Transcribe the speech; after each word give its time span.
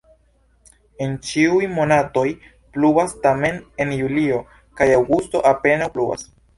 En 1.07 1.13
ĉiuj 1.27 1.67
monatoj 1.75 2.25
pluvas, 2.79 3.15
tamen 3.29 3.63
en 3.87 3.95
julio 4.03 4.43
kaj 4.81 4.93
aŭgusto 5.01 5.49
apenaŭ 5.57 5.97
pluvas. 5.97 6.31